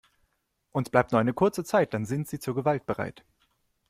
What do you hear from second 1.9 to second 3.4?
dann sind sie zur Gewalt bereit.